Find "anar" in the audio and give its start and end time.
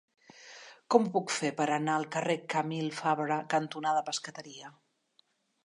1.75-1.97